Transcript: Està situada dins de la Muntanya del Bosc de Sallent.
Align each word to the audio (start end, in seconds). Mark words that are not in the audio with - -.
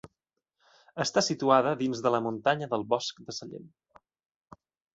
Està 1.05 1.23
situada 1.27 1.75
dins 1.83 2.01
de 2.07 2.13
la 2.15 2.23
Muntanya 2.29 2.71
del 2.73 2.89
Bosc 2.95 3.23
de 3.29 3.39
Sallent. 3.41 3.71